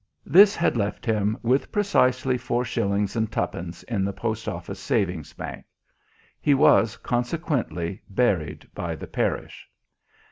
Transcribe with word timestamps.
This 0.25 0.55
had 0.55 0.75
left 0.77 1.05
him 1.05 1.37
with 1.43 1.71
precisely 1.71 2.35
four 2.35 2.65
shillings 2.65 3.15
and 3.15 3.31
twopence 3.31 3.83
in 3.83 4.03
the 4.03 4.11
Post 4.11 4.47
Office 4.47 4.79
Savings 4.79 5.31
Bank. 5.33 5.63
He 6.41 6.55
was, 6.55 6.97
consequently, 6.97 8.01
buried 8.09 8.67
by 8.73 8.95
the 8.95 9.05
parish. 9.05 9.69